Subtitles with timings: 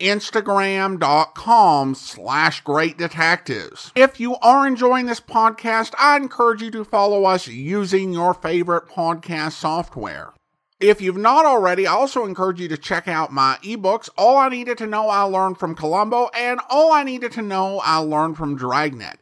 [0.00, 3.92] instagram.com slash great detectives.
[3.94, 8.86] If you are enjoying this podcast, I encourage you to follow us using your favorite
[8.88, 10.32] podcast software.
[10.80, 14.48] If you've not already, I also encourage you to check out my ebooks, All I
[14.48, 18.36] Needed to Know I Learned from Columbo and All I Needed to Know I Learned
[18.36, 19.18] from Dragnet.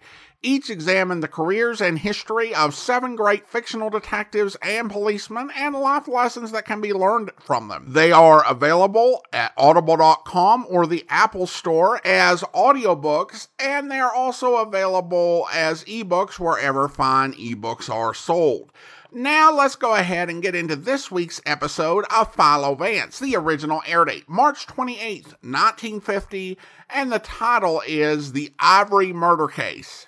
[0.47, 6.07] Each examine the careers and history of seven great fictional detectives and policemen and life
[6.07, 7.87] lessons that can be learned from them.
[7.89, 14.59] They are available at audible.com or the Apple Store as audiobooks, and they are also
[14.59, 18.71] available as ebooks wherever fine ebooks are sold.
[19.11, 23.19] Now let's go ahead and get into this week's episode of Philo Vance.
[23.19, 26.57] The original air date, March 28th, 1950,
[26.89, 30.07] and the title is The Ivory Murder Case.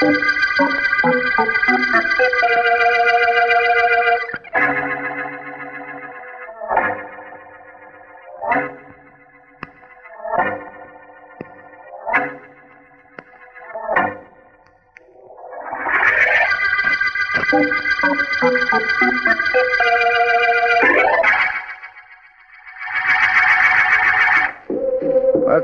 [0.00, 0.12] Well,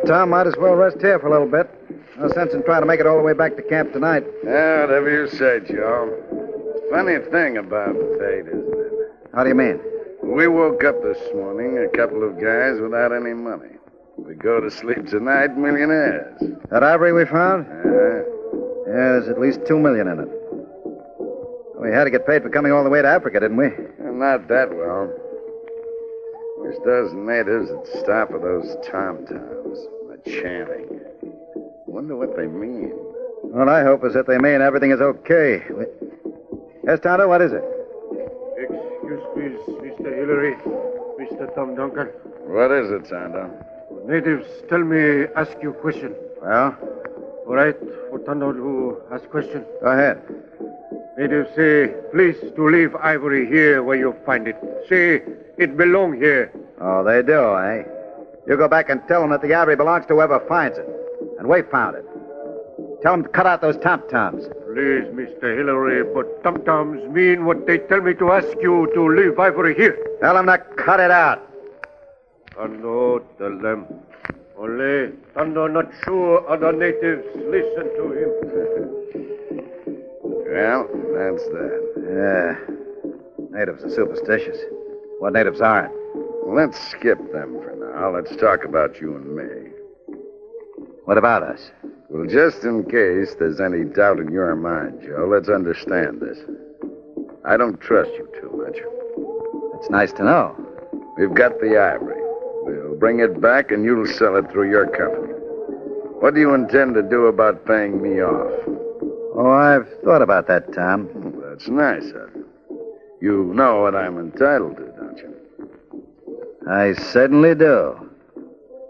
[0.06, 1.84] Tom, might as well rest here for a little bit.
[2.19, 4.25] No sense in trying to make it all the way back to camp tonight.
[4.45, 6.11] Yeah, whatever you say, Joe.
[6.91, 9.13] Funny thing about fate, isn't it?
[9.35, 9.81] How do you mean?
[10.23, 13.71] We woke up this morning, a couple of guys without any money.
[14.17, 16.41] We go to sleep tonight, millionaires.
[16.71, 17.67] That ivory we found?
[17.67, 18.23] Uh,
[18.87, 20.29] Yeah, there's at least two million in it.
[21.81, 23.69] We had to get paid for coming all the way to Africa, didn't we?
[23.99, 25.11] not that well.
[26.59, 31.01] Wish those natives would stop with those tom-toms, the chanting.
[31.94, 32.93] Wonder what they mean.
[33.55, 35.62] All I hope is that they mean everything is okay.
[36.84, 37.62] Yes, Tondo, what is it?
[38.59, 40.10] Excuse me, Mr.
[40.19, 40.55] Hillary,
[41.21, 41.55] Mr.
[41.55, 42.09] Tom Duncan.
[42.47, 43.49] What is it, Sando?
[44.09, 46.15] Natives tell me ask you a question.
[46.43, 46.77] Well,
[47.47, 47.77] All right,
[48.11, 49.65] for Tondo to ask question.
[49.81, 50.21] go ahead.
[51.16, 54.56] Natives say, please to leave ivory here where you find it.
[54.88, 55.22] Say
[55.59, 56.50] it belong here.
[56.81, 57.84] Oh, they do, eh?
[58.49, 60.88] You go back and tell them that the ivory belongs to whoever finds it.
[61.39, 62.05] And we found it.
[63.03, 64.45] Tell them to cut out those tom-toms.
[64.67, 65.56] Please, Mr.
[65.56, 69.97] Hillary, but tom-toms mean what they tell me to ask you to leave ivory here.
[70.21, 71.43] Tell them to cut it out.
[72.55, 73.87] Tondo, tell them.
[74.56, 78.31] Only Tondo not sure other natives listen to him.
[80.55, 81.83] Well, that's that.
[81.99, 83.59] Yeah.
[83.59, 84.56] Natives are superstitious.
[85.19, 85.93] What natives aren't?
[86.47, 88.15] Let's skip them for now.
[88.15, 89.74] Let's talk about you and me.
[91.05, 91.71] What about us?
[92.09, 96.39] Well, just in case there's any doubt in your mind, Joe, let's understand this.
[97.45, 98.79] I don't trust you too much.
[99.79, 100.57] It's nice to know.
[101.19, 102.21] We've got the ivory.
[102.63, 105.35] We'll bring it back and you'll sell it through your company.
[106.21, 108.53] What do you intend to do about paying me off?
[109.37, 111.11] Oh, I've thought about that, Tom.
[111.13, 112.47] Well, that's nice of you.
[113.21, 115.35] You know what I'm entitled to, don't you?
[116.71, 118.04] I certainly do.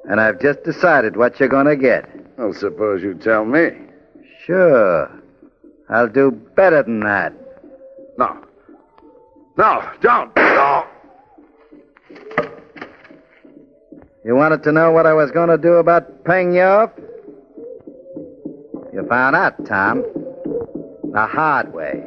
[0.09, 2.09] And I've just decided what you're going to get.
[2.37, 3.71] Well, suppose you tell me.
[4.45, 5.11] Sure.
[5.89, 7.33] I'll do better than that.
[8.19, 8.37] No.
[9.57, 10.35] No, don't.
[10.37, 10.87] No.
[14.25, 16.91] You wanted to know what I was going to do about paying you off?
[18.93, 20.03] You found out, Tom.
[21.13, 22.05] The hard way.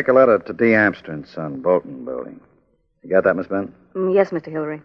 [0.00, 0.74] Take a letter to D.
[0.74, 2.40] Armstrong, son, Bolton Building.
[3.02, 3.70] You got that, Miss Ben?
[3.94, 4.46] Mm, Yes, Mr.
[4.50, 4.80] Hillary.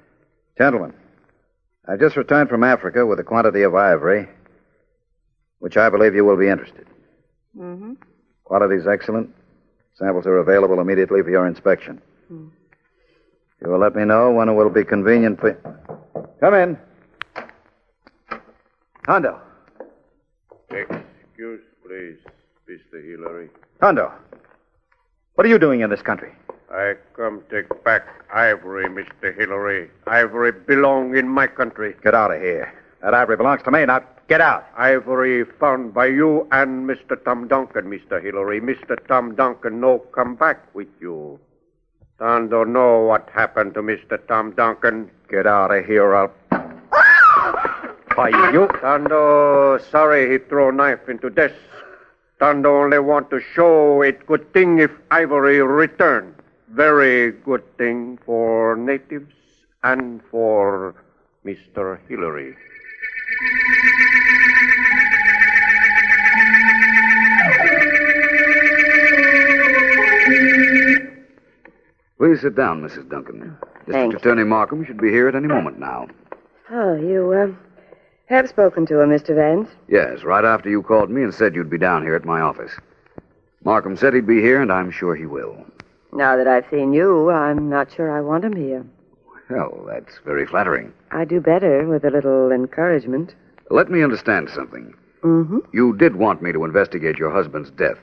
[0.57, 0.91] Gentlemen,
[1.87, 4.27] I've just returned from Africa with a quantity of ivory,
[5.59, 6.85] which I believe you will be interested.
[7.57, 7.93] Mm-hmm.
[8.43, 9.33] Quality's excellent.
[9.97, 12.01] Samples are available immediately for your inspection.
[12.29, 12.51] You
[13.61, 15.53] will let me know when it will be convenient for.
[16.41, 16.77] Come in.
[19.07, 19.39] Hondo.
[20.71, 22.17] Excuse, please,
[22.69, 23.01] Mr.
[23.01, 23.49] Hillary.
[23.79, 24.11] Hondo.
[25.35, 26.31] What are you doing in this country?
[26.71, 29.37] I come take back ivory, Mr.
[29.37, 29.91] Hillary.
[30.07, 31.93] Ivory belong in my country.
[32.01, 32.73] Get out of here.
[33.01, 33.83] That ivory belongs to me.
[33.83, 33.99] Now
[34.29, 34.65] get out.
[34.77, 37.21] Ivory found by you and Mr.
[37.25, 38.23] Tom Duncan, Mr.
[38.23, 38.61] Hillary.
[38.61, 38.95] Mr.
[39.09, 41.37] Tom Duncan no come back with you.
[42.17, 44.25] Tondo know what happened to Mr.
[44.29, 45.11] Tom Duncan.
[45.29, 46.15] Get out of here.
[46.15, 46.31] I'll.
[48.15, 48.69] Why, you?
[48.79, 51.55] Tondo oh, sorry he throw knife into desk.
[52.45, 56.35] Tondo only want to show it good thing if Ivory return.
[56.69, 59.33] Very good thing for natives
[59.83, 60.93] and for
[61.43, 61.97] Mr.
[62.07, 62.55] Hillary.
[72.19, 73.09] Please sit down, Mrs.
[73.09, 73.57] Duncan.
[73.87, 74.15] District Thanks.
[74.17, 76.05] Attorney Markham should be here at any moment now.
[76.69, 77.74] Oh, you, uh,
[78.27, 79.35] have spoken to him, Mr.
[79.35, 79.69] Vance.
[79.87, 82.71] Yes, right after you called me and said you'd be down here at my office.
[83.63, 85.65] Markham said he'd be here, and I'm sure he will.
[86.13, 88.85] Now that I've seen you, I'm not sure I want him here.
[89.49, 90.93] Well, that's very flattering.
[91.11, 93.35] I do better with a little encouragement.
[93.69, 94.93] Let me understand something.
[95.23, 95.59] Mm-hmm.
[95.73, 97.97] You did want me to investigate your husband's death.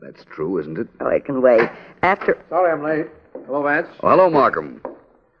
[0.00, 0.88] That's true, isn't it?
[1.00, 1.68] Oh, I can wait.
[2.02, 2.36] After.
[2.48, 3.06] Sorry I'm late.
[3.46, 3.88] Hello, Vance.
[4.02, 4.82] Oh, hello, Markham.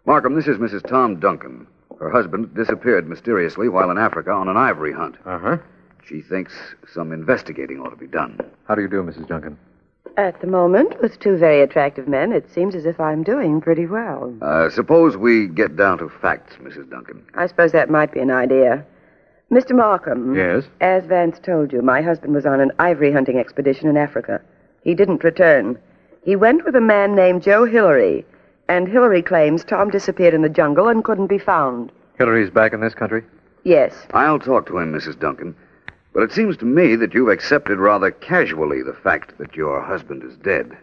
[0.04, 0.88] Markham, this is Mrs.
[0.88, 1.66] Tom Duncan.
[1.98, 5.16] Her husband disappeared mysteriously while in Africa on an ivory hunt.
[5.24, 5.56] Uh huh.
[6.04, 6.52] She thinks
[6.92, 8.38] some investigating ought to be done.
[8.64, 9.26] How do you do, Mrs.
[9.26, 9.58] Duncan?
[10.16, 13.86] At the moment, with two very attractive men, it seems as if I'm doing pretty
[13.86, 14.34] well.
[14.40, 16.88] Uh, suppose we get down to facts, Mrs.
[16.88, 17.22] Duncan.
[17.34, 18.84] I suppose that might be an idea.
[19.50, 19.76] Mr.
[19.76, 20.34] Markham.
[20.34, 20.64] Yes?
[20.80, 24.40] As Vance told you, my husband was on an ivory hunting expedition in Africa.
[24.82, 25.78] He didn't return.
[26.24, 28.24] He went with a man named Joe Hillary,
[28.68, 31.92] and Hillary claims Tom disappeared in the jungle and couldn't be found.
[32.18, 33.22] Hillary's back in this country?
[33.64, 34.06] Yes.
[34.12, 35.18] I'll talk to him, Mrs.
[35.18, 35.54] Duncan.
[36.12, 40.22] But it seems to me that you've accepted rather casually the fact that your husband
[40.22, 40.76] is dead.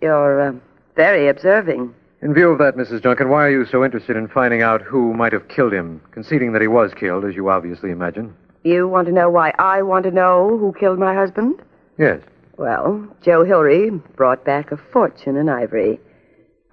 [0.00, 0.52] You're uh,
[0.96, 1.94] very observing.
[2.22, 3.02] In view of that, Mrs.
[3.02, 6.52] Duncan, why are you so interested in finding out who might have killed him, conceding
[6.52, 8.34] that he was killed, as you obviously imagine?
[8.64, 11.60] You want to know why I want to know who killed my husband?
[11.98, 12.22] Yes.
[12.56, 16.00] Well, Joe Hillary brought back a fortune in ivory.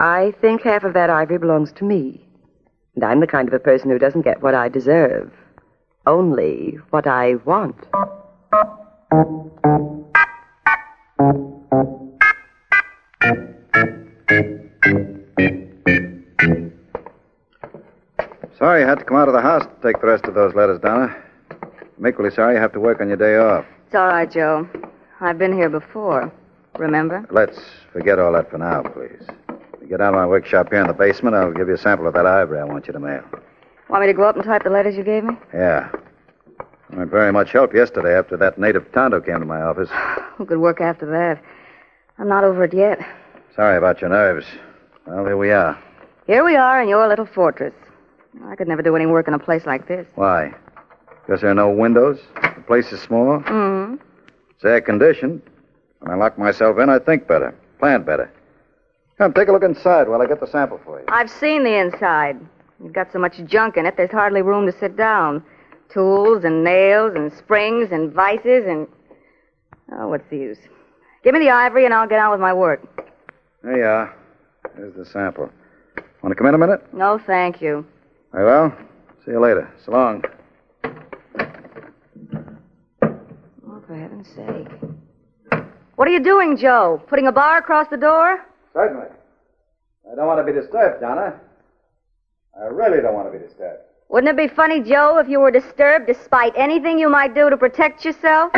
[0.01, 2.25] I think half of that ivory belongs to me.
[2.95, 5.31] And I'm the kind of a person who doesn't get what I deserve,
[6.07, 7.75] only what I want.
[18.57, 20.56] Sorry you had to come out of the house to take the rest of those
[20.56, 21.15] letters, Donna.
[22.00, 23.65] I'm equally sorry you have to work on your day off.
[23.86, 24.68] It's all right, Joe.
[25.19, 26.33] I've been here before.
[26.80, 27.24] Remember?
[27.30, 27.59] Let's
[27.94, 29.27] forget all that for now, please.
[29.91, 32.13] Get out of my workshop here in the basement, I'll give you a sample of
[32.13, 33.25] that ivory I want you to mail.
[33.89, 35.33] Want me to go up and type the letters you gave me?
[35.53, 35.89] Yeah.
[36.61, 39.89] I weren't very much help yesterday after that native Tondo came to my office.
[40.38, 41.43] Who could work after that?
[42.17, 43.05] I'm not over it yet.
[43.53, 44.45] Sorry about your nerves.
[45.05, 45.77] Well, here we are.
[46.25, 47.73] Here we are in your little fortress.
[48.45, 50.07] I could never do any work in a place like this.
[50.15, 50.53] Why?
[51.25, 52.17] Because there are no windows?
[52.55, 53.39] The place is small?
[53.41, 53.95] Mm-hmm.
[54.51, 55.41] It's air conditioned.
[55.99, 58.31] When I lock myself in, I think better, plan better.
[59.21, 61.06] Come, take a look inside while I get the sample for you.
[61.07, 62.40] I've seen the inside.
[62.83, 65.44] You've got so much junk in it, there's hardly room to sit down.
[65.94, 68.87] Tools and nails and springs and vices and.
[69.92, 70.57] Oh, what's the use?
[71.23, 72.81] Give me the ivory and I'll get on with my work.
[73.61, 74.18] There you are.
[74.75, 75.51] Here's the sample.
[76.23, 76.92] Want to come in a minute?
[76.92, 77.85] No, thank you.
[78.31, 78.75] Very well.
[79.23, 79.71] See you later.
[79.85, 80.23] So long.
[83.04, 85.61] Oh, for heaven's sake.
[85.95, 87.04] What are you doing, Joe?
[87.07, 88.47] Putting a bar across the door?
[88.73, 89.07] Certainly.
[90.11, 91.40] I don't want to be disturbed, Donna.
[92.59, 93.81] I really don't want to be disturbed.
[94.09, 97.57] Wouldn't it be funny, Joe, if you were disturbed despite anything you might do to
[97.57, 98.51] protect yourself?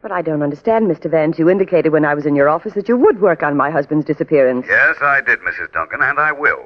[0.00, 1.10] But I don't understand, Mr.
[1.10, 1.38] Vance.
[1.38, 4.06] You indicated when I was in your office that you would work on my husband's
[4.06, 4.64] disappearance.
[4.68, 5.72] Yes, I did, Mrs.
[5.72, 6.64] Duncan, and I will.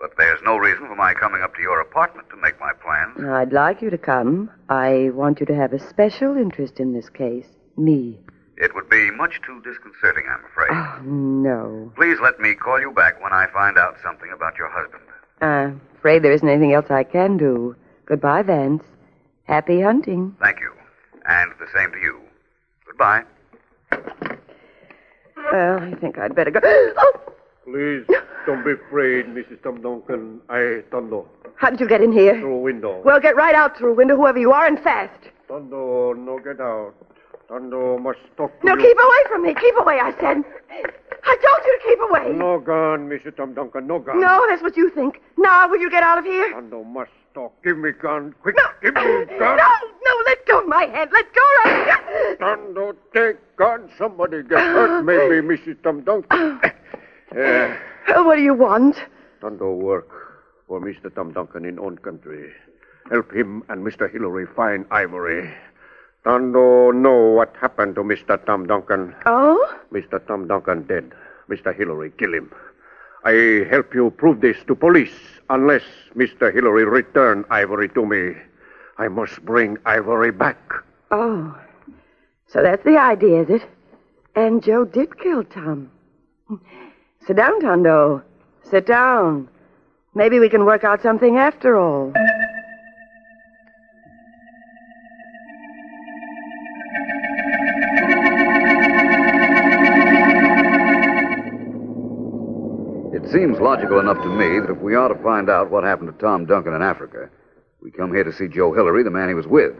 [0.00, 3.22] But there's no reason for my coming up to your apartment to make my plans.
[3.22, 4.50] I'd like you to come.
[4.70, 7.46] I want you to have a special interest in this case.
[7.76, 8.18] Me.
[8.56, 10.70] It would be much too disconcerting, I'm afraid.
[10.72, 11.92] Oh, no.
[11.96, 15.02] Please let me call you back when I find out something about your husband.
[15.42, 17.76] I'm afraid there isn't anything else I can do.
[18.06, 18.84] Goodbye, Vance.
[19.44, 20.34] Happy hunting.
[20.40, 20.72] Thank you.
[21.26, 22.20] And the same to you.
[22.86, 23.24] Goodbye.
[25.52, 26.60] Well, I think I'd better go.
[26.96, 27.32] Oh!
[27.64, 28.04] Please
[28.46, 29.62] don't be afraid, Mrs.
[29.62, 30.40] Tom Duncan.
[30.48, 31.28] I Tondo.
[31.56, 32.38] How did you get in here?
[32.40, 33.02] Through a window.
[33.04, 35.20] Well, get right out through a window, whoever you are, and fast.
[35.46, 36.94] Tondo, no get out.
[37.48, 38.80] Tondo must talk to No, you.
[38.82, 39.54] keep away from me.
[39.54, 40.42] Keep away, I said.
[41.22, 42.32] I told you to keep away.
[42.38, 43.36] No gun, Mrs.
[43.36, 44.20] Tom Duncan, no gun.
[44.20, 45.20] No, that's what you think.
[45.36, 46.50] Now, will you get out of here?
[46.52, 47.52] Tondo must talk.
[47.62, 48.34] Give me gun.
[48.40, 48.64] Quick, No.
[48.80, 49.02] give me
[49.38, 49.56] gun.
[49.58, 49.68] no,
[50.04, 51.10] no, Let go of my hand.
[51.12, 53.90] Let go right Tondo, take God.
[53.98, 55.02] Somebody get hurt.
[55.04, 55.76] Maybe Mrs.
[55.82, 56.60] Tom Duncan.
[57.32, 57.76] Uh,
[58.24, 58.96] What do you want?
[59.40, 60.08] Tondo work
[60.66, 61.14] for Mr.
[61.14, 62.50] Tom Duncan in own country.
[63.10, 64.10] Help him and Mr.
[64.10, 65.50] Hillary find Ivory.
[66.24, 68.44] Tondo know what happened to Mr.
[68.44, 69.14] Tom Duncan.
[69.26, 69.56] Oh?
[69.92, 70.24] Mr.
[70.26, 71.12] Tom Duncan dead.
[71.48, 71.74] Mr.
[71.74, 72.52] Hillary kill him.
[73.24, 75.14] I help you prove this to police.
[75.50, 75.82] Unless
[76.16, 76.52] Mr.
[76.52, 78.34] Hillary return Ivory to me,
[78.98, 80.58] I must bring Ivory back.
[81.10, 81.56] Oh.
[82.48, 83.62] So that's the idea, is it?
[84.36, 85.90] And Joe did kill Tom.
[87.26, 88.22] Sit down, Tondo.
[88.70, 89.48] Sit down.
[90.14, 92.12] Maybe we can work out something after all.
[103.12, 106.12] It seems logical enough to me that if we are to find out what happened
[106.12, 107.28] to Tom Duncan in Africa,
[107.82, 109.72] we come here to see Joe Hillary, the man he was with.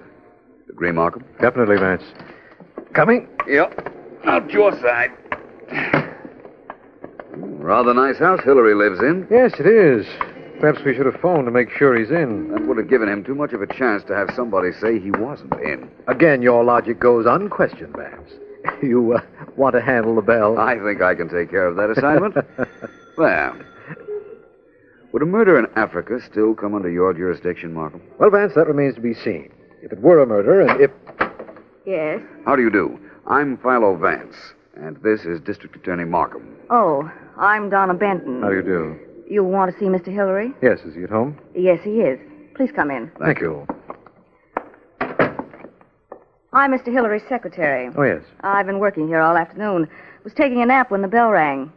[0.68, 1.24] Agree, Markham?
[1.40, 2.02] Definitely, Vance.
[2.92, 3.28] Coming?
[3.48, 3.92] Yep.
[4.24, 5.10] Out your side.
[7.62, 9.26] Rather nice house Hillary lives in.
[9.30, 10.06] Yes, it is.
[10.60, 12.48] Perhaps we should have phoned to make sure he's in.
[12.52, 15.10] That would have given him too much of a chance to have somebody say he
[15.10, 15.90] wasn't in.
[16.06, 18.30] Again, your logic goes unquestioned, Vance.
[18.82, 19.20] You uh,
[19.56, 20.58] want to handle the bell?
[20.58, 22.34] I think I can take care of that assignment.
[23.16, 23.66] there.
[25.12, 28.02] Would a murder in Africa still come under your jurisdiction, Markham?
[28.18, 29.50] Well, Vance, that remains to be seen.
[29.82, 30.90] If it were a murder, and if.
[31.86, 32.20] Yes.
[32.44, 32.98] How do you do?
[33.26, 34.36] I'm Philo Vance,
[34.76, 36.54] and this is District Attorney Markham.
[36.68, 37.10] Oh,
[37.40, 38.42] I'm Donna Benton.
[38.42, 38.98] How do you do?
[39.28, 40.12] You want to see Mr.
[40.12, 40.52] Hillary?
[40.60, 41.38] Yes, is he at home?
[41.54, 42.20] Yes, he is.
[42.54, 43.10] Please come in.
[43.18, 43.66] Thank you.
[46.52, 46.92] I'm Mr.
[46.92, 47.88] Hillary's secretary.
[47.96, 48.22] Oh, yes.
[48.42, 49.88] I've been working here all afternoon.
[50.22, 51.72] Was taking a nap when the bell rang.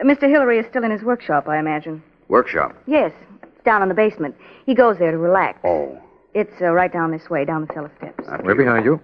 [0.00, 0.22] Uh, Mr.
[0.28, 2.02] Hillary is still in his workshop, I imagine.
[2.26, 2.74] Workshop.
[2.88, 3.12] Yes,
[3.44, 4.34] it's down in the basement.
[4.66, 5.60] He goes there to relax.
[5.62, 5.96] Oh.
[6.34, 8.24] It's uh, right down this way, down the cellar steps.
[8.28, 8.64] after We're you.
[8.64, 9.00] behind you.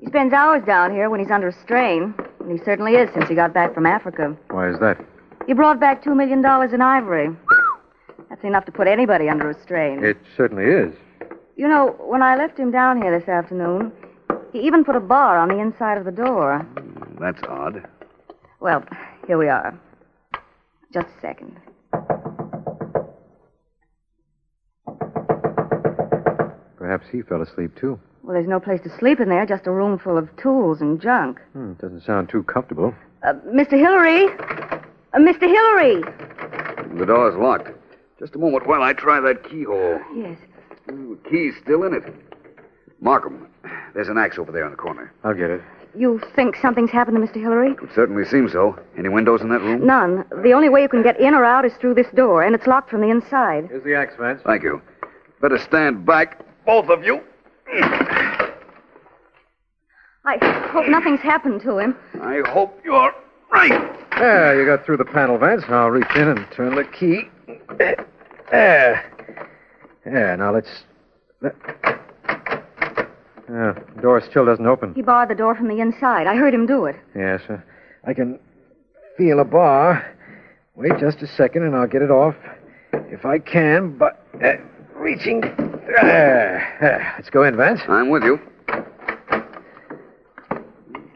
[0.00, 2.14] He spends hours down here when he's under a strain.
[2.48, 4.34] And he certainly is since he got back from Africa.
[4.50, 4.96] Why is that?
[5.46, 7.28] He brought back two million dollars in ivory.
[8.30, 10.02] That's enough to put anybody under a strain.
[10.02, 10.94] It certainly is.
[11.56, 13.92] You know, when I left him down here this afternoon,
[14.50, 16.60] he even put a bar on the inside of the door.
[16.60, 17.86] Hmm, that's odd.
[18.60, 18.82] Well,
[19.26, 19.78] here we are.
[20.94, 21.54] Just a second.
[26.78, 28.00] Perhaps he fell asleep, too.
[28.28, 31.00] Well, there's no place to sleep in there, just a room full of tools and
[31.00, 31.40] junk.
[31.54, 32.94] Hmm, doesn't sound too comfortable.
[33.22, 33.70] Uh, Mr.
[33.70, 34.26] Hillary?
[35.14, 35.48] Uh, Mr.
[35.48, 36.02] Hillary?
[36.98, 37.70] The door's locked.
[38.18, 39.98] Just a moment while I try that keyhole.
[40.14, 40.36] Yes.
[40.92, 42.02] Ooh, the key's still in it.
[43.00, 43.48] Markham,
[43.94, 45.10] there's an axe over there in the corner.
[45.24, 45.62] I'll get it.
[45.96, 47.40] You think something's happened to Mr.
[47.40, 47.76] Hillary?
[47.82, 48.78] It certainly seems so.
[48.98, 49.86] Any windows in that room?
[49.86, 50.26] None.
[50.42, 52.66] The only way you can get in or out is through this door, and it's
[52.66, 53.68] locked from the inside.
[53.70, 54.42] Here's the axe, Vance.
[54.44, 54.82] Thank you.
[55.40, 57.22] Better stand back, both of you.
[60.24, 61.96] I hope nothing's happened to him.
[62.20, 63.12] I hope you're
[63.52, 64.08] right.
[64.18, 65.62] There, you got through the panel, Vance.
[65.68, 67.22] Now I'll reach in and turn the key.
[68.50, 69.04] There.
[70.04, 70.68] Yeah, now let's.
[73.50, 74.92] Yeah, the door still doesn't open.
[74.94, 76.26] He barred the door from the inside.
[76.26, 76.96] I heard him do it.
[77.16, 77.58] Yes, uh,
[78.06, 78.38] I can
[79.16, 80.14] feel a bar.
[80.74, 82.34] Wait just a second and I'll get it off.
[82.92, 84.26] If I can, but.
[84.42, 84.56] Uh,
[84.98, 85.40] reaching.
[85.40, 86.76] There.
[86.80, 87.14] There.
[87.16, 87.80] Let's go in, Vance.
[87.88, 88.38] I'm with you.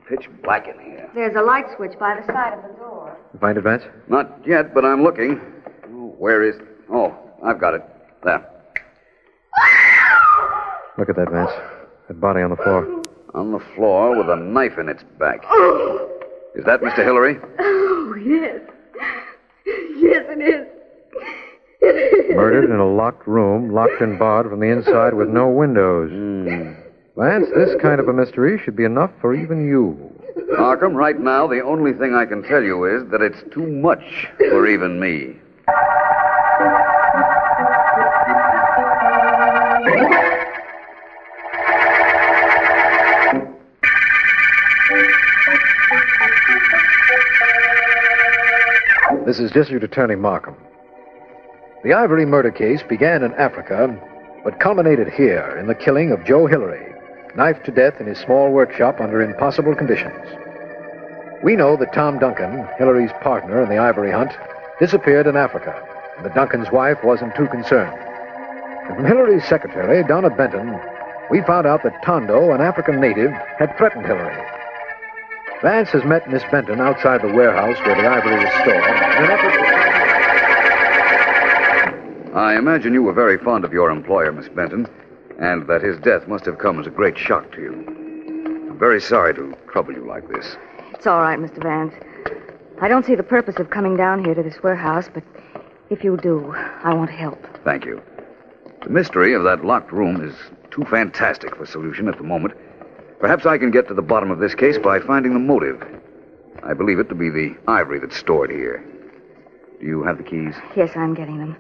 [0.09, 1.11] Pitch black in here.
[1.15, 3.17] There's a light switch by the side of the door.
[3.33, 3.83] You find it, Vance?
[4.09, 5.41] Not yet, but I'm looking.
[5.87, 6.57] Oh, Where is.
[6.93, 7.83] Oh, I've got it.
[8.25, 8.47] There.
[10.99, 11.51] Look at that, Vance.
[12.09, 13.03] That body on the floor.
[13.35, 15.43] On the floor with a knife in its back.
[16.55, 17.03] Is that Mr.
[17.03, 17.39] Hillary?
[17.59, 18.61] Oh, yes.
[19.65, 20.67] Yes, it is.
[22.35, 26.11] Murdered in a locked room, locked and barred from the inside with no windows.
[26.11, 26.75] Hmm.
[27.17, 30.11] Vance, this kind of a mystery should be enough for even you.
[30.57, 34.29] Markham, right now, the only thing I can tell you is that it's too much
[34.39, 35.37] for even me.
[49.27, 50.57] This is District Attorney Markham.
[51.83, 53.93] The Ivory murder case began in Africa,
[54.45, 56.95] but culminated here in the killing of Joe Hillary,
[57.35, 60.15] knifed to death in his small workshop under impossible conditions.
[61.43, 64.31] We know that Tom Duncan, Hillary's partner in the ivory hunt,
[64.79, 65.75] disappeared in Africa,
[66.17, 67.99] and that Duncan's wife wasn't too concerned.
[68.87, 70.79] And from Hillary's secretary, Donna Benton,
[71.31, 74.41] we found out that Tondo, an African native, had threatened Hillary.
[75.63, 78.77] Vance has met Miss Benton outside the warehouse where the ivory was stored.
[78.77, 79.92] in an effort to-
[82.35, 84.89] I imagine you were very fond of your employer, Miss Benton.
[85.39, 87.73] and that his death must have come as a great shock to you.
[88.71, 90.57] I'm very sorry to trouble you like this.
[90.95, 91.61] It's all right, Mr.
[91.63, 91.95] Vance.
[92.81, 95.25] I don't see the purpose of coming down here to this warehouse, but
[95.91, 97.39] if you do, I want help.
[97.65, 98.01] Thank you.
[98.83, 100.35] The mystery of that locked room is
[100.71, 102.55] too fantastic for solution at the moment.
[103.19, 105.83] Perhaps I can get to the bottom of this case by finding the motive.
[106.63, 108.85] I believe it to be the ivory that's stored here.
[109.81, 110.55] Do you have the keys?
[110.77, 111.57] Yes, I'm getting them.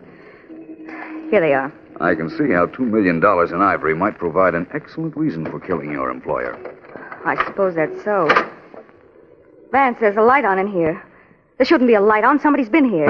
[1.32, 1.72] Here they are.
[1.98, 5.90] I can see how $2 million in ivory might provide an excellent reason for killing
[5.90, 6.58] your employer.
[7.24, 8.28] I suppose that's so.
[9.70, 11.02] Vance, there's a light on in here.
[11.56, 12.38] There shouldn't be a light on.
[12.38, 13.08] Somebody's been here.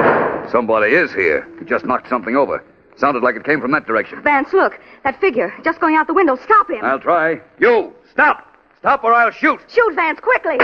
[0.52, 1.48] Somebody is here.
[1.58, 2.62] He just knocked something over.
[2.94, 4.22] Sounded like it came from that direction.
[4.22, 4.78] Vance, look.
[5.02, 6.36] That figure, just going out the window.
[6.36, 6.84] Stop him.
[6.84, 7.40] I'll try.
[7.58, 7.92] You!
[8.12, 8.46] Stop!
[8.78, 9.58] Stop or I'll shoot!
[9.66, 10.58] Shoot, Vance, quickly.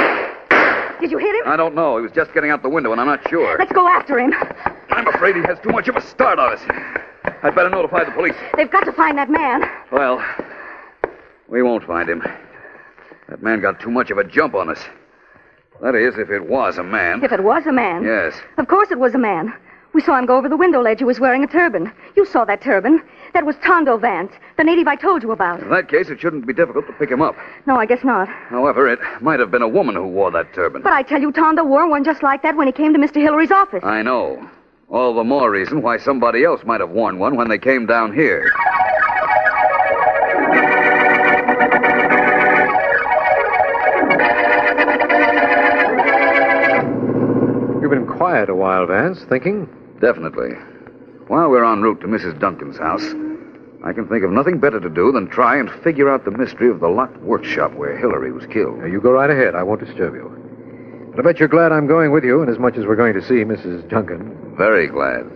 [1.01, 1.43] Did you hit him?
[1.47, 1.97] I don't know.
[1.97, 3.57] He was just getting out the window, and I'm not sure.
[3.59, 4.33] Let's go after him.
[4.91, 7.05] I'm afraid he has too much of a start on us.
[7.43, 8.35] I'd better notify the police.
[8.57, 9.63] They've got to find that man.
[9.93, 10.25] Well,
[11.49, 12.23] we won't find him.
[13.29, 14.81] That man got too much of a jump on us.
[15.81, 17.23] That is, if it was a man.
[17.23, 18.03] If it was a man.
[18.03, 18.35] Yes.
[18.57, 19.55] Of course it was a man.
[19.95, 20.99] We saw him go over the window ledge.
[20.99, 21.93] He was wearing a turban.
[22.17, 23.03] You saw that turban.
[23.33, 25.61] That was Tondo Vance, the native I told you about.
[25.61, 27.37] In that case, it shouldn't be difficult to pick him up.
[27.67, 28.29] No, I guess not.
[28.29, 30.83] However, it might have been a woman who wore that turban.
[30.83, 33.17] But I tell you, Tondo wore one just like that when he came to Mr.
[33.23, 33.85] Hillary's office.
[33.85, 34.49] I know.
[34.91, 38.15] All the more reason why somebody else might have worn one when they came down
[38.15, 38.51] here.
[47.83, 49.69] You've been quiet a while, Vance, thinking?
[50.01, 50.53] Definitely.
[51.27, 52.41] While we're en route to Mrs.
[52.41, 53.05] Duncan's house,
[53.85, 56.71] I can think of nothing better to do than try and figure out the mystery
[56.71, 58.79] of the locked workshop where Hillary was killed.
[58.79, 59.55] Now, you go right ahead.
[59.55, 60.48] I won't disturb you.
[61.19, 63.23] I bet you're glad I'm going with you, and as much as we're going to
[63.23, 63.89] see Mrs.
[63.89, 64.55] Duncan.
[64.57, 65.27] Very glad.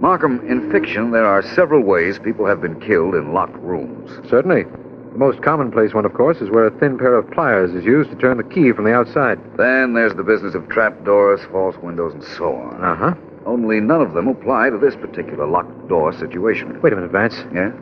[0.00, 4.10] Markham, in fiction, there are several ways people have been killed in locked rooms.
[4.30, 4.64] Certainly.
[5.12, 8.08] The most commonplace one, of course, is where a thin pair of pliers is used
[8.08, 9.38] to turn the key from the outside.
[9.58, 12.82] Then there's the business of trapdoors, false windows, and so on.
[12.82, 13.14] Uh huh.
[13.44, 16.80] Only none of them apply to this particular locked door situation.
[16.80, 17.36] Wait a minute, Vance.
[17.52, 17.72] Yeah?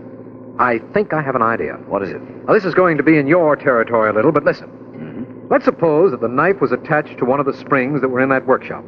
[0.59, 1.74] I think I have an idea.
[1.87, 2.20] What is it?
[2.46, 4.86] Now, this is going to be in your territory a little, but listen.
[5.49, 8.31] Let's suppose that the knife was attached to one of the springs that were in
[8.31, 8.85] that workshop.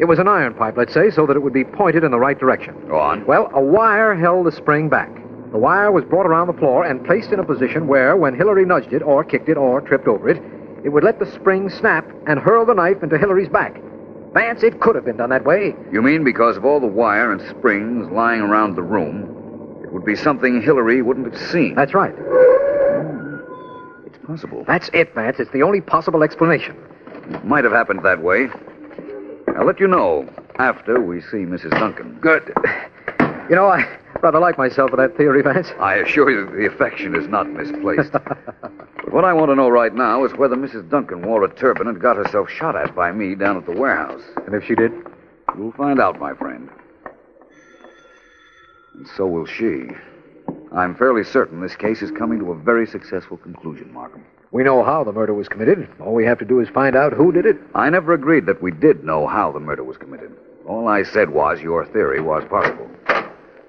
[0.00, 2.18] It was an iron pipe, let's say, so that it would be pointed in the
[2.18, 2.74] right direction.
[2.88, 3.24] Go on.
[3.26, 5.14] Well, a wire held the spring back.
[5.52, 8.64] The wire was brought around the floor and placed in a position where, when Hillary
[8.64, 10.42] nudged it, or kicked it, or tripped over it,
[10.84, 13.80] it would let the spring snap and hurl the knife into Hillary's back.
[14.32, 15.74] Vance, it could have been done that way.
[15.92, 20.04] You mean because of all the wire and springs lying around the room, it would
[20.04, 21.74] be something Hillary wouldn't have seen?
[21.74, 22.14] That's right.
[24.30, 24.62] Possible.
[24.64, 25.40] That's it, Vance.
[25.40, 26.76] It's the only possible explanation.
[27.30, 28.48] It might have happened that way.
[29.56, 30.28] I'll let you know
[30.60, 31.70] after we see Mrs.
[31.70, 32.16] Duncan.
[32.20, 32.52] Good.
[33.48, 33.84] You know, I
[34.22, 35.72] rather like myself for that theory, Vance.
[35.80, 38.12] I assure you the affection is not misplaced.
[38.12, 40.88] but what I want to know right now is whether Mrs.
[40.88, 44.22] Duncan wore a turban and got herself shot at by me down at the warehouse.
[44.46, 44.92] And if she did?
[45.58, 46.68] You'll find out, my friend.
[48.94, 49.88] And so will she.
[50.72, 54.24] I'm fairly certain this case is coming to a very successful conclusion, Markham.
[54.52, 55.88] We know how the murder was committed.
[56.00, 57.56] All we have to do is find out who did it.
[57.74, 60.32] I never agreed that we did know how the murder was committed.
[60.66, 62.88] All I said was your theory was possible.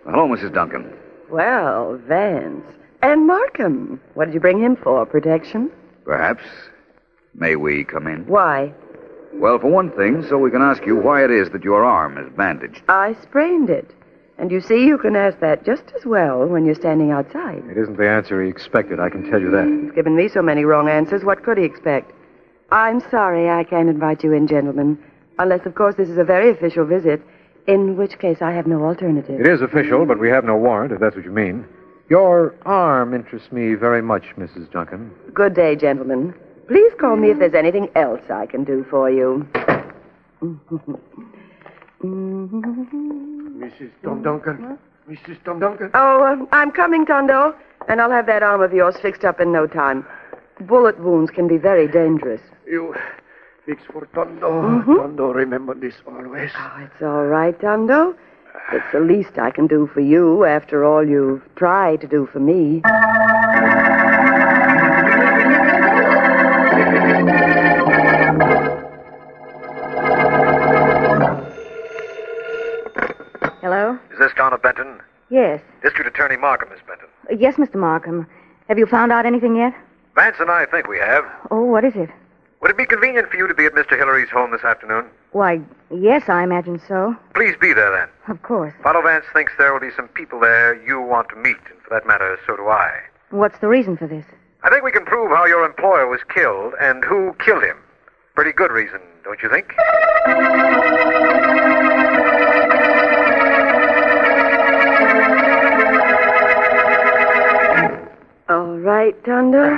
[0.05, 0.53] Hello, Mrs.
[0.53, 0.91] Duncan.
[1.29, 2.65] Well, Vance.
[3.01, 3.99] And Markham.
[4.13, 5.05] What did you bring him for?
[5.05, 5.71] Protection?
[6.05, 6.43] Perhaps.
[7.33, 8.25] May we come in?
[8.27, 8.73] Why?
[9.33, 12.17] Well, for one thing, so we can ask you why it is that your arm
[12.17, 12.81] is bandaged.
[12.89, 13.95] I sprained it.
[14.41, 17.63] And you see, you can ask that just as well when you're standing outside.
[17.69, 19.67] It isn't the answer he expected, I can tell you that.
[19.67, 21.23] He's given me so many wrong answers.
[21.23, 22.11] What could he expect?
[22.71, 24.97] I'm sorry I can't invite you in, gentlemen.
[25.37, 27.21] Unless, of course, this is a very official visit,
[27.67, 29.39] in which case I have no alternative.
[29.39, 31.63] It is official, but we have no warrant, if that's what you mean.
[32.09, 34.71] Your arm interests me very much, Mrs.
[34.71, 35.11] Duncan.
[35.35, 36.33] Good day, gentlemen.
[36.67, 39.47] Please call me if there's anything else I can do for you.
[43.61, 43.89] Mrs.
[44.03, 44.77] Tom Duncan.
[45.09, 45.43] Mrs.
[45.43, 45.91] Tom Duncan.
[45.93, 47.55] Oh, uh, I'm coming, Tondo,
[47.87, 50.05] and I'll have that arm of yours fixed up in no time.
[50.61, 52.41] Bullet wounds can be very dangerous.
[52.67, 52.95] You
[53.65, 54.51] fix for Tondo.
[54.81, 54.95] Mhm.
[54.95, 56.51] Tondo, remember this always.
[56.57, 58.15] Oh, it's all right, Tondo.
[58.71, 62.39] It's the least I can do for you after all you've tried to do for
[62.39, 62.81] me.
[75.31, 75.61] Yes.
[75.81, 77.07] District Attorney Markham, Miss Benton.
[77.31, 77.75] Uh, Yes, Mr.
[77.75, 78.27] Markham.
[78.67, 79.73] Have you found out anything yet?
[80.15, 81.23] Vance and I think we have.
[81.49, 82.09] Oh, what is it?
[82.61, 83.97] Would it be convenient for you to be at Mr.
[83.97, 85.05] Hillary's home this afternoon?
[85.31, 87.15] Why, yes, I imagine so.
[87.33, 88.09] Please be there then.
[88.35, 88.73] Of course.
[88.83, 91.89] Father Vance thinks there will be some people there you want to meet, and for
[91.91, 92.91] that matter, so do I.
[93.31, 94.25] What's the reason for this?
[94.63, 97.77] I think we can prove how your employer was killed and who killed him.
[98.35, 99.73] Pretty good reason, don't you think?
[108.81, 109.77] Right, Tondo.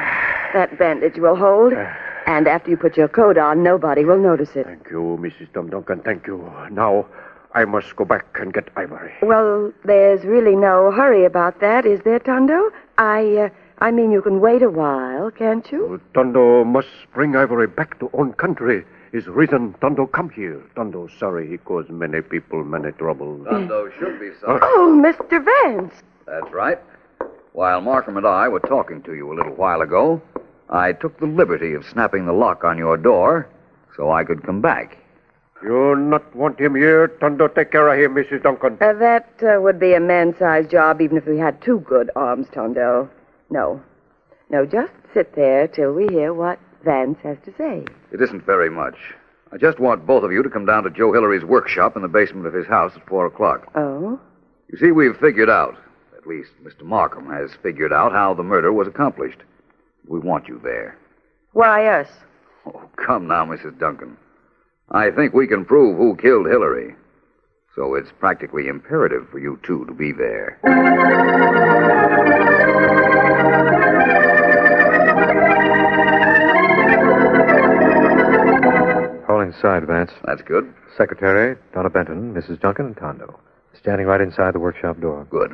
[0.53, 1.73] That bandage will hold.
[2.25, 4.65] And after you put your coat on, nobody will notice it.
[4.65, 5.51] Thank you, Mrs.
[5.53, 5.99] Tom Duncan.
[5.99, 6.49] Thank you.
[6.71, 7.05] Now,
[7.53, 9.13] I must go back and get Ivory.
[9.21, 12.71] Well, there's really no hurry about that, is there, Tondo?
[12.97, 16.01] I, uh, I mean, you can wait a while, can't you?
[16.13, 18.85] Tondo must bring Ivory back to own country.
[19.11, 20.59] Is reason Tondo come here.
[20.75, 23.45] Tondo sorry he caused many people many trouble.
[23.47, 24.59] Tondo should be sorry.
[24.63, 25.43] Oh, Mr.
[25.45, 25.93] Vance.
[26.25, 26.79] That's right.
[27.53, 30.21] While Markham and I were talking to you a little while ago,
[30.69, 33.47] I took the liberty of snapping the lock on your door
[33.95, 34.97] so I could come back.
[35.63, 37.07] You not want him here?
[37.19, 38.41] Tondo take care of him, Mrs.
[38.41, 38.77] Duncan.
[38.81, 42.47] Uh, that uh, would be a man-sized job even if we had two good arms,
[42.53, 43.07] Tondo.
[43.51, 43.81] No.
[44.49, 47.85] No, just sit there till we hear what Vance has to say.
[48.11, 48.95] It isn't very much.
[49.51, 52.07] I just want both of you to come down to Joe Hillary's workshop in the
[52.07, 53.71] basement of his house at four o'clock.
[53.75, 54.19] Oh?
[54.69, 55.77] You see, we've figured out,
[56.23, 56.83] at least Mr.
[56.83, 59.39] Markham has figured out how the murder was accomplished.
[60.07, 60.97] We want you there.
[61.51, 62.07] Why us?
[62.65, 63.77] Oh, come now, Mrs.
[63.77, 64.15] Duncan.
[64.89, 66.95] I think we can prove who killed Hillary.
[67.75, 70.59] So it's practically imperative for you two to be there.
[79.27, 80.11] All inside, Vance.
[80.23, 80.73] That's good.
[80.95, 82.61] Secretary, Donna Benton, Mrs.
[82.61, 83.37] Duncan, and Tondo.
[83.77, 85.27] Standing right inside the workshop door.
[85.29, 85.53] Good.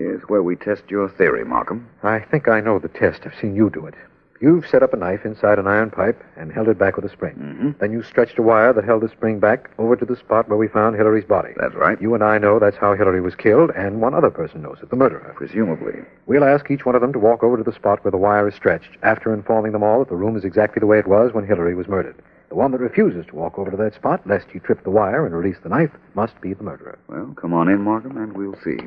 [0.00, 1.86] Here's where we test your theory, Markham.
[2.02, 3.20] I think I know the test.
[3.26, 3.92] I've seen you do it.
[4.40, 7.10] You've set up a knife inside an iron pipe and held it back with a
[7.10, 7.34] spring.
[7.34, 7.70] Mm-hmm.
[7.80, 10.56] Then you stretched a wire that held the spring back over to the spot where
[10.56, 11.52] we found Hillary's body.
[11.60, 12.00] That's right.
[12.00, 14.88] You and I know that's how Hillary was killed, and one other person knows it,
[14.88, 15.34] the murderer.
[15.36, 16.00] Presumably.
[16.24, 18.48] We'll ask each one of them to walk over to the spot where the wire
[18.48, 21.34] is stretched, after informing them all that the room is exactly the way it was
[21.34, 22.16] when Hillary was murdered.
[22.48, 25.26] The one that refuses to walk over to that spot, lest he trip the wire
[25.26, 26.98] and release the knife, must be the murderer.
[27.06, 28.78] Well, come on in, Markham, and we'll see.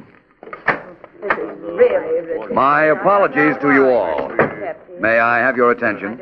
[1.22, 2.52] This is really ridiculous.
[2.54, 4.30] My apologies to you all.
[5.00, 6.22] May I have your attention?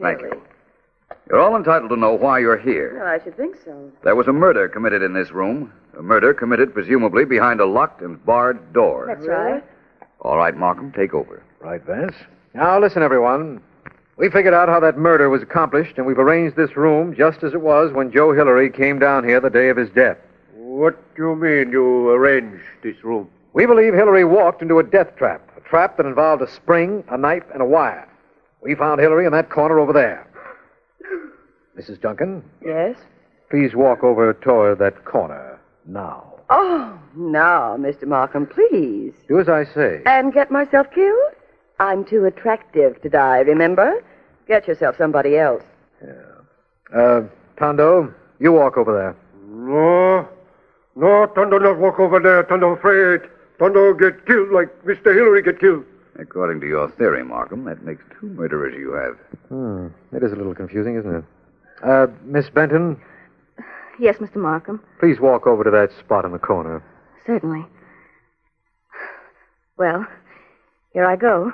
[0.00, 0.42] Thank you.
[1.28, 2.98] You're all entitled to know why you're here.
[2.98, 3.92] Well, I should think so.
[4.02, 5.72] There was a murder committed in this room.
[5.98, 9.06] A murder committed presumably behind a locked and barred door.
[9.06, 9.62] That's right.
[10.22, 11.42] All right, Markham, take over.
[11.60, 12.16] Right, Vance.
[12.54, 13.60] Now, listen, everyone.
[14.16, 17.54] We figured out how that murder was accomplished, and we've arranged this room just as
[17.54, 20.18] it was when Joe Hillary came down here the day of his death.
[20.54, 23.30] What do you mean you arranged this room?
[23.52, 27.16] We believe Hillary walked into a death trap, a trap that involved a spring, a
[27.18, 28.06] knife, and a wire.
[28.62, 30.26] We found Hillary in that corner over there.
[31.78, 32.00] Mrs.
[32.00, 32.96] Duncan, Yes?
[33.50, 36.24] please walk over toward that corner now.
[36.50, 38.06] Oh, now, Mr.
[38.06, 39.14] Markham, please.
[39.28, 40.02] Do as I say.
[40.04, 41.32] And get myself killed?
[41.78, 44.02] I'm too attractive to die, remember?
[44.46, 45.62] Get yourself somebody else.
[46.94, 47.22] Uh,
[47.56, 49.16] Tondo, you walk over there.
[49.48, 50.28] No.
[50.96, 52.42] No, Tondo not walk over there.
[52.42, 53.22] Tondo afraid.
[53.60, 55.14] Tondo get killed like Mr.
[55.14, 55.84] Hillary get killed.
[56.18, 59.16] According to your theory, Markham, that makes two murderers you have.
[59.48, 60.16] Hmm.
[60.16, 61.24] It is a little confusing, isn't it?
[61.84, 63.00] Uh, Miss Benton,
[63.98, 64.36] Yes, Mr.
[64.36, 64.82] Markham.
[64.98, 66.82] please walk over to that spot in the corner.
[67.26, 67.66] Certainly.
[69.76, 70.06] Well,
[70.94, 71.52] here I go.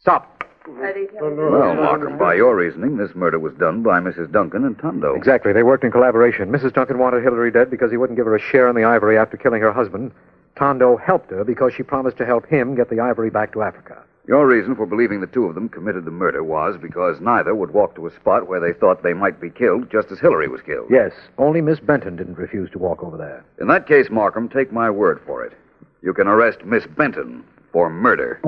[0.00, 0.43] Stop.
[0.66, 4.32] Well, Markham, by your reasoning, this murder was done by Mrs.
[4.32, 5.14] Duncan and Tondo.
[5.14, 5.52] Exactly.
[5.52, 6.50] They worked in collaboration.
[6.50, 6.72] Mrs.
[6.72, 9.36] Duncan wanted Hillary dead because he wouldn't give her a share in the ivory after
[9.36, 10.12] killing her husband.
[10.56, 14.02] Tondo helped her because she promised to help him get the ivory back to Africa.
[14.26, 17.72] Your reason for believing the two of them committed the murder was because neither would
[17.72, 20.62] walk to a spot where they thought they might be killed just as Hillary was
[20.62, 20.86] killed.
[20.90, 23.44] Yes, only Miss Benton didn't refuse to walk over there.
[23.60, 25.52] In that case, Markham, take my word for it.
[26.00, 27.44] You can arrest Miss Benton
[27.74, 28.38] for murder.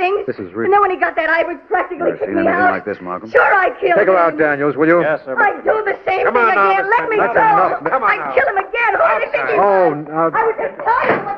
[0.00, 0.24] Things.
[0.26, 2.48] This is re- And then when he got that ivory, practically Ever kicked seen me
[2.48, 2.70] anything out.
[2.72, 3.28] like this, Markham?
[3.30, 4.24] Sure, I killed Take her him.
[4.24, 5.00] out, Daniels, will you?
[5.02, 5.36] Yes, sir.
[5.38, 6.88] I'd do the same Come thing on now, again.
[6.88, 7.34] Miss Let me Benton.
[7.36, 7.40] go.
[7.40, 7.84] Enough.
[7.92, 8.34] Come on I'd now.
[8.34, 8.92] kill him again.
[8.96, 10.06] Who do you think he Oh, was?
[10.08, 10.30] now.
[10.32, 11.36] I was just telling him.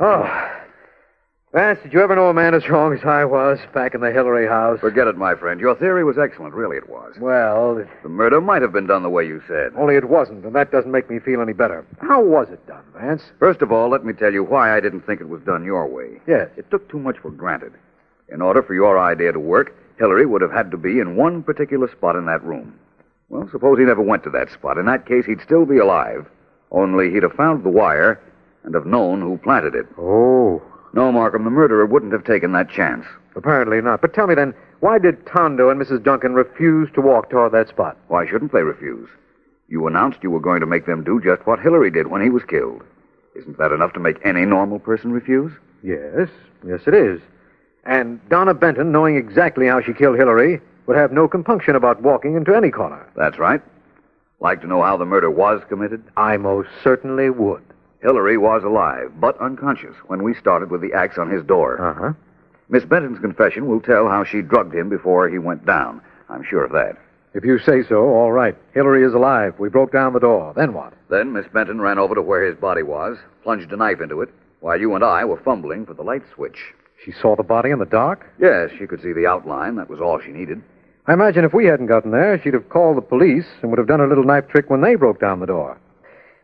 [0.00, 0.50] Oh.
[1.54, 4.10] Vance, did you ever know a man as wrong as I was back in the
[4.10, 4.80] Hillary house?
[4.80, 5.60] Forget it, my friend.
[5.60, 6.52] Your theory was excellent.
[6.52, 7.14] Really, it was.
[7.20, 9.70] Well, The murder might have been done the way you said.
[9.76, 11.84] only it wasn't, and that doesn't make me feel any better.
[12.00, 13.22] How was it done, Vance?
[13.38, 15.86] First of all, let me tell you why I didn't think it was done your
[15.86, 16.20] way.
[16.26, 16.48] Yes.
[16.56, 17.72] It took too much for granted.
[18.34, 21.44] In order for your idea to work, Hillary would have had to be in one
[21.44, 22.74] particular spot in that room.
[23.28, 24.76] Well, suppose he never went to that spot.
[24.76, 26.26] In that case, he'd still be alive.
[26.72, 28.20] Only he'd have found the wire
[28.64, 29.86] and have known who planted it.
[29.96, 30.60] Oh,
[30.92, 33.06] No, Markham, the murderer wouldn't have taken that chance.
[33.36, 34.00] apparently not.
[34.00, 36.02] But tell me then, why did Tondo and Mrs.
[36.02, 37.96] Duncan refuse to walk toward that spot?
[38.08, 39.08] Why shouldn't they refuse?
[39.68, 42.30] You announced you were going to make them do just what Hillary did when he
[42.30, 42.82] was killed.
[43.36, 45.52] Isn't that enough to make any normal person refuse?
[45.82, 46.28] Yes,
[46.66, 47.20] yes, it is.
[47.86, 52.34] And Donna Benton, knowing exactly how she killed Hillary, would have no compunction about walking
[52.34, 53.06] into any corner.
[53.16, 53.60] That's right.
[54.40, 56.02] Like to know how the murder was committed?
[56.16, 57.62] I most certainly would.
[58.02, 61.80] Hillary was alive, but unconscious when we started with the axe on his door.
[61.80, 62.12] Uh huh.
[62.68, 66.00] Miss Benton's confession will tell how she drugged him before he went down.
[66.28, 66.96] I'm sure of that.
[67.34, 68.56] If you say so, all right.
[68.72, 69.58] Hillary is alive.
[69.58, 70.52] We broke down the door.
[70.54, 70.92] Then what?
[71.08, 74.30] Then Miss Benton ran over to where his body was, plunged a knife into it,
[74.60, 76.72] while you and I were fumbling for the light switch.
[77.04, 78.26] She saw the body in the dark?
[78.38, 79.76] Yes, she could see the outline.
[79.76, 80.62] That was all she needed.
[81.06, 83.88] I imagine if we hadn't gotten there, she'd have called the police and would have
[83.88, 85.76] done her little knife trick when they broke down the door.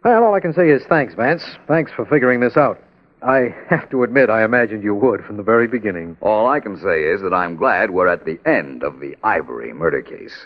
[0.04, 1.44] Well, all I can say is thanks, Vance.
[1.66, 2.78] Thanks for figuring this out.
[3.22, 6.18] I have to admit, I imagined you would from the very beginning.
[6.20, 9.72] All I can say is that I'm glad we're at the end of the Ivory
[9.72, 10.36] murder case.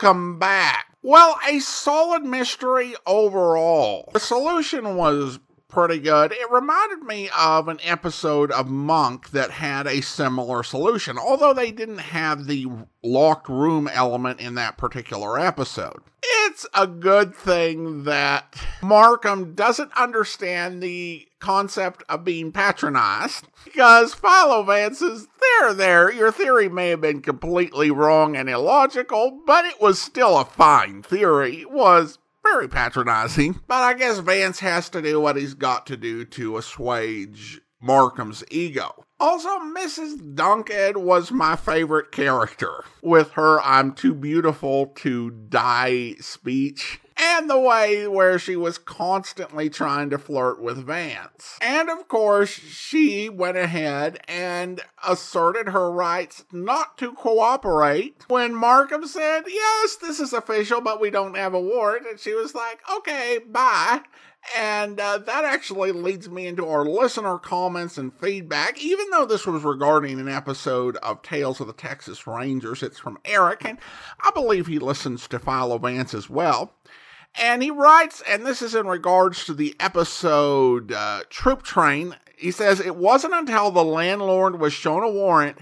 [0.00, 0.96] Welcome back.
[1.02, 4.08] Well, a solid mystery overall.
[4.12, 6.32] The solution was pretty good.
[6.32, 11.70] It reminded me of an episode of Monk that had a similar solution, although they
[11.70, 12.66] didn't have the
[13.02, 16.00] locked room element in that particular episode.
[16.22, 24.64] It's a good thing that Markham doesn't understand the concept of being patronized because Philo
[24.64, 29.80] Vance says, There, there, your theory may have been completely wrong and illogical, but it
[29.80, 31.60] was still a fine theory.
[31.60, 33.60] It was very patronizing.
[33.66, 38.44] But I guess Vance has to do what he's got to do to assuage Markham's
[38.50, 39.04] ego.
[39.20, 40.34] Also, Mrs.
[40.34, 47.00] Duncan was my favorite character with her I'm too beautiful to die speech.
[47.20, 51.58] And the way where she was constantly trying to flirt with Vance.
[51.60, 59.06] And of course, she went ahead and asserted her rights not to cooperate when Markham
[59.06, 62.06] said, Yes, this is official, but we don't have a warrant.
[62.06, 64.02] And she was like, Okay, bye.
[64.56, 68.82] And uh, that actually leads me into our listener comments and feedback.
[68.82, 73.18] Even though this was regarding an episode of Tales of the Texas Rangers, it's from
[73.24, 73.78] Eric, and
[74.22, 76.72] I believe he listens to Philo Vance as well.
[77.34, 82.16] And he writes, and this is in regards to the episode uh, Troop Train.
[82.36, 85.58] He says, It wasn't until the landlord was shown a warrant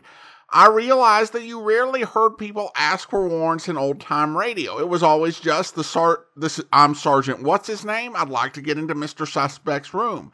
[0.50, 4.78] I realized that you rarely heard people ask for warrants in old time radio.
[4.78, 8.14] It was always just the sar- this I'm Sergeant what's his name?
[8.14, 9.26] I'd like to get into Mr.
[9.26, 10.32] Suspect's room.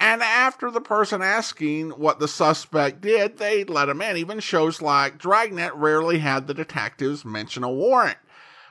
[0.00, 4.16] And after the person asking what the suspect did, they'd let him in.
[4.16, 8.18] Even shows like Dragnet rarely had the detectives mention a warrant.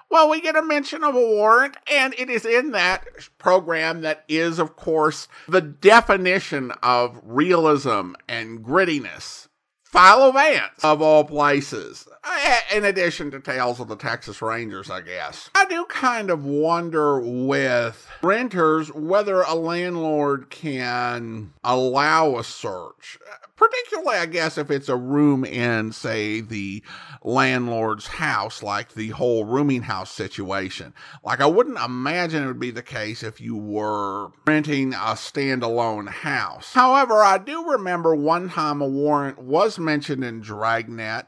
[0.10, 3.06] Well, we get a mention of a warrant, and it is in that
[3.38, 9.47] program that is, of course, the definition of realism and grittiness
[9.90, 12.08] Philo Vance, of all places.
[12.76, 15.50] In addition to Tales of the Texas Rangers, I guess.
[15.56, 23.18] I do kind of wonder with renters whether a landlord can allow a search.
[23.56, 26.84] Particularly, I guess, if it's a room in, say, the
[27.24, 30.94] landlord's house, like the whole rooming house situation.
[31.24, 36.08] Like, I wouldn't imagine it would be the case if you were renting a standalone
[36.10, 36.74] house.
[36.74, 41.28] However, I do remember one time a warrant was mentioned in Dragnet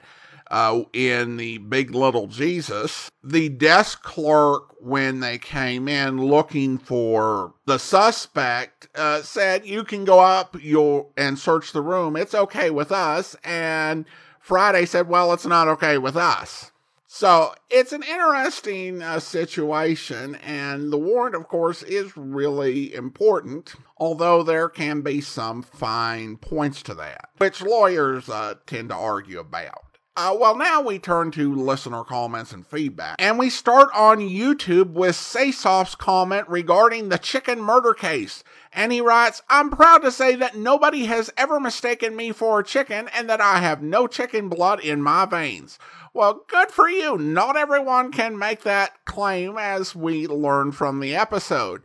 [0.49, 3.11] uh, in the Big Little Jesus.
[3.23, 10.05] The desk clerk, when they came in looking for the suspect, uh, said, "You can
[10.05, 12.15] go up, you'll and search the room.
[12.15, 14.05] It's okay with us." And
[14.39, 16.71] Friday said, "Well, it's not okay with us."
[17.11, 24.43] So it's an interesting uh, situation, and the warrant, of course, is really important, although
[24.43, 29.83] there can be some fine points to that, which lawyers uh, tend to argue about.
[30.15, 33.15] Uh, well, now we turn to listener comments and feedback.
[33.19, 38.43] And we start on YouTube with Saysoft's comment regarding the chicken murder case.
[38.73, 42.65] And he writes, I'm proud to say that nobody has ever mistaken me for a
[42.65, 45.79] chicken and that I have no chicken blood in my veins.
[46.13, 47.17] Well, good for you.
[47.17, 51.83] Not everyone can make that claim, as we learned from the episode.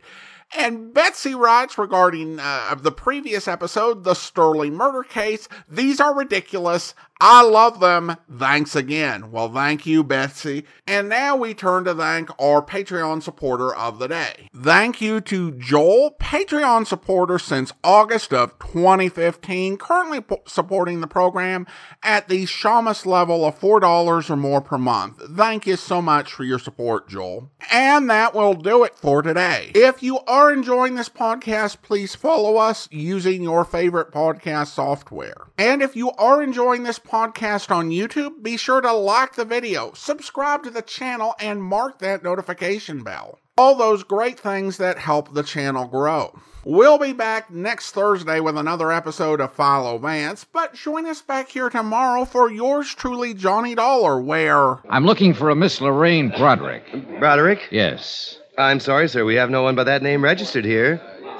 [0.53, 6.93] And Betsy writes regarding uh, the previous episode, the Sterling murder case, these are ridiculous.
[7.21, 8.17] I love them.
[8.29, 9.31] Thanks again.
[9.31, 10.65] Well, thank you, Betsy.
[10.85, 14.49] And now we turn to thank our Patreon supporter of the day.
[14.55, 21.65] Thank you to Joel, Patreon supporter since August of 2015, currently p- supporting the program
[22.03, 25.21] at the Shamus level of $4 or more per month.
[25.35, 27.49] Thank you so much for your support, Joel.
[27.71, 29.71] And that will do it for today.
[29.73, 35.47] If you are enjoying this podcast, please follow us using your favorite podcast software.
[35.57, 39.91] And if you are enjoying this podcast on YouTube, be sure to like the video,
[39.93, 43.39] subscribe to the channel, and mark that notification bell.
[43.57, 46.37] All those great things that help the channel grow.
[46.65, 51.49] We'll be back next Thursday with another episode of Philo Vance, but join us back
[51.49, 54.79] here tomorrow for yours truly, Johnny Dollar, where.
[54.89, 57.19] I'm looking for a Miss Lorraine Broderick.
[57.19, 57.67] Broderick?
[57.69, 58.39] Yes.
[58.57, 59.23] I'm sorry, sir.
[59.25, 60.99] We have no one by that name registered here.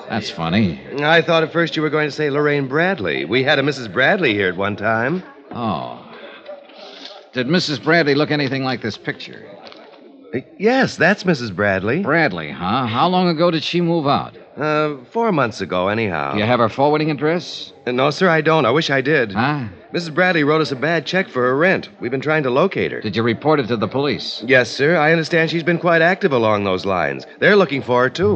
[0.10, 0.80] That's funny.
[1.01, 3.25] I thought at first you were going to say Lorraine Bradley.
[3.25, 3.91] We had a Mrs.
[3.91, 5.23] Bradley here at one time.
[5.55, 6.01] Oh.
[7.33, 7.83] Did Mrs.
[7.83, 9.45] Bradley look anything like this picture?
[10.33, 11.55] Uh, Yes, that's Mrs.
[11.55, 12.01] Bradley.
[12.01, 12.87] Bradley, huh?
[12.87, 14.35] How long ago did she move out?
[14.57, 16.33] Uh, four months ago, anyhow.
[16.33, 17.71] Do you have her forwarding address?
[17.87, 18.65] Uh, No, sir, I don't.
[18.65, 19.31] I wish I did.
[19.31, 19.65] Huh?
[19.93, 20.13] Mrs.
[20.13, 21.87] Bradley wrote us a bad check for her rent.
[22.01, 22.99] We've been trying to locate her.
[22.99, 24.43] Did you report it to the police?
[24.45, 24.97] Yes, sir.
[24.97, 27.25] I understand she's been quite active along those lines.
[27.39, 28.35] They're looking for her, too.